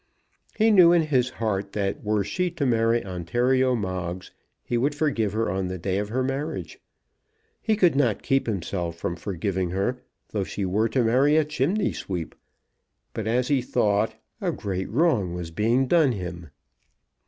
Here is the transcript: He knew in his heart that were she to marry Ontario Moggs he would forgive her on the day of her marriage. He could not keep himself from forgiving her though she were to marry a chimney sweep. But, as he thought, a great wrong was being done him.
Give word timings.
He 0.57 0.71
knew 0.71 0.91
in 0.91 1.03
his 1.03 1.29
heart 1.29 1.73
that 1.73 2.03
were 2.03 2.23
she 2.23 2.49
to 2.49 2.65
marry 2.65 3.05
Ontario 3.05 3.75
Moggs 3.75 4.31
he 4.63 4.75
would 4.75 4.95
forgive 4.95 5.33
her 5.33 5.47
on 5.51 5.67
the 5.67 5.77
day 5.77 5.99
of 5.99 6.09
her 6.09 6.23
marriage. 6.23 6.79
He 7.61 7.75
could 7.75 7.95
not 7.95 8.23
keep 8.23 8.47
himself 8.47 8.97
from 8.97 9.15
forgiving 9.15 9.69
her 9.69 10.01
though 10.29 10.43
she 10.43 10.65
were 10.65 10.89
to 10.89 11.03
marry 11.03 11.37
a 11.37 11.45
chimney 11.45 11.93
sweep. 11.93 12.33
But, 13.13 13.27
as 13.27 13.49
he 13.49 13.61
thought, 13.61 14.15
a 14.41 14.51
great 14.51 14.89
wrong 14.89 15.35
was 15.35 15.51
being 15.51 15.85
done 15.85 16.13
him. 16.13 16.49